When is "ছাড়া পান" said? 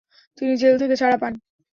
1.01-1.33